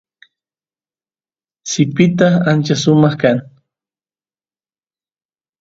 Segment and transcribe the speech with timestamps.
[1.69, 3.37] sipitas ancha sumaq kan